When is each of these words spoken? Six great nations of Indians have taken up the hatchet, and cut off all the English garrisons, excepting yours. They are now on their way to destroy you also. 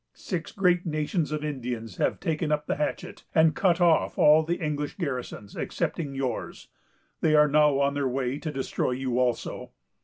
Six 0.15 0.51
great 0.51 0.83
nations 0.83 1.31
of 1.31 1.43
Indians 1.45 1.97
have 1.97 2.19
taken 2.19 2.51
up 2.51 2.65
the 2.65 2.77
hatchet, 2.77 3.23
and 3.35 3.55
cut 3.55 3.79
off 3.79 4.17
all 4.17 4.41
the 4.41 4.55
English 4.55 4.95
garrisons, 4.97 5.55
excepting 5.55 6.15
yours. 6.15 6.69
They 7.19 7.35
are 7.35 7.47
now 7.47 7.77
on 7.79 7.93
their 7.93 8.07
way 8.07 8.39
to 8.39 8.51
destroy 8.51 8.93
you 8.93 9.19
also. 9.19 9.73